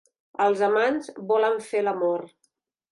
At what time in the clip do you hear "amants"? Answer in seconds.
0.69-1.13